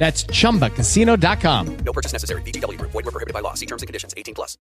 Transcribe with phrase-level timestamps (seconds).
[0.00, 1.66] That's chumbacasino.com.
[1.84, 2.40] No purchase necessary.
[2.40, 2.90] Group.
[2.90, 3.52] Void were prohibited by law.
[3.52, 4.14] See terms and conditions.
[4.16, 4.56] 18 plus.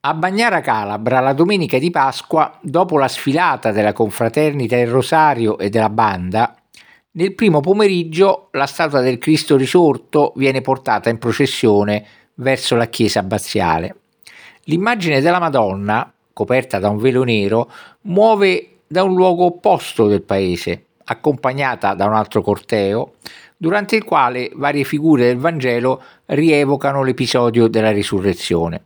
[0.00, 5.70] A Bagnara Calabra, la domenica di Pasqua, dopo la sfilata della confraternita Il Rosario e
[5.70, 6.54] della banda,
[7.12, 13.20] nel primo pomeriggio la statua del Cristo risorto viene portata in processione verso la chiesa
[13.20, 13.96] abbaziale.
[14.64, 17.70] L'immagine della Madonna, coperta da un velo nero,
[18.02, 23.14] muove da un luogo opposto del paese, accompagnata da un altro corteo,
[23.56, 28.84] durante il quale varie figure del Vangelo rievocano l'episodio della risurrezione.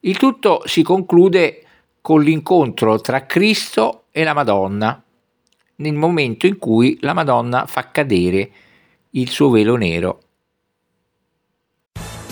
[0.00, 1.64] Il tutto si conclude
[2.00, 5.02] con l'incontro tra Cristo e la Madonna,
[5.76, 8.50] nel momento in cui la Madonna fa cadere
[9.10, 10.20] il suo velo nero.